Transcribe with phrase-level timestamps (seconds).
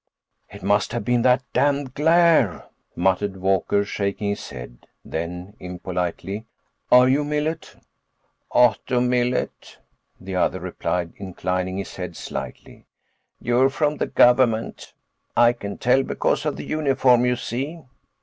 [0.49, 2.65] "It must have been that damned glare,"
[2.95, 4.87] muttered Walker, shaking his head.
[5.05, 6.47] Then, impolitely,
[6.91, 7.75] "Are you Millet?"
[8.49, 9.77] "Otto Millet,"
[10.19, 12.87] the other replied, inclining his head slightly.
[13.39, 14.95] "You're from the government.
[15.37, 17.83] I can tell because of the uniform, you see."